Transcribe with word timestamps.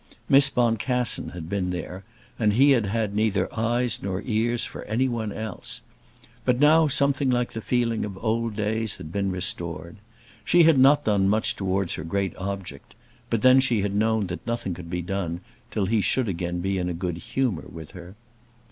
Miss 0.27 0.49
Boncassen 0.49 1.29
had 1.33 1.47
been 1.47 1.69
there, 1.69 2.03
and 2.39 2.53
he 2.53 2.71
had 2.71 2.87
had 2.87 3.13
neither 3.13 3.47
ears 3.55 3.99
nor 4.01 4.23
eyes 4.25 4.65
for 4.65 4.83
any 4.85 5.07
one 5.07 5.31
else. 5.31 5.81
But 6.43 6.59
now 6.59 6.87
something 6.87 7.29
like 7.29 7.51
the 7.51 7.61
feeling 7.61 8.03
of 8.03 8.17
old 8.17 8.55
days 8.55 8.95
had 8.95 9.11
been 9.11 9.29
restored. 9.29 9.97
She 10.43 10.63
had 10.63 10.79
not 10.79 11.05
done 11.05 11.29
much 11.29 11.55
towards 11.55 11.93
her 11.93 12.03
great 12.03 12.35
object; 12.37 12.95
but 13.29 13.43
then 13.43 13.59
she 13.59 13.81
had 13.83 13.93
known 13.93 14.25
that 14.25 14.47
nothing 14.47 14.73
could 14.73 14.89
be 14.89 15.03
done 15.03 15.41
till 15.69 15.85
he 15.85 16.01
should 16.01 16.27
again 16.27 16.61
be 16.61 16.79
in 16.79 16.89
a 16.89 16.95
good 16.95 17.17
humour 17.17 17.65
with 17.71 17.91
her. 17.91 18.15